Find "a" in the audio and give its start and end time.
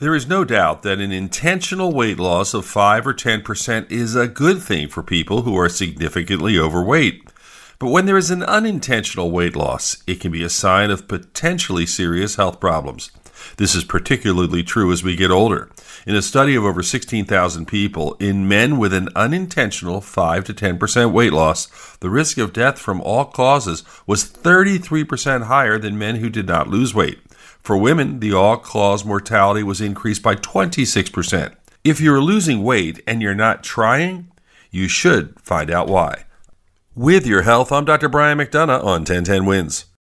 4.14-4.28, 10.44-10.48, 16.14-16.22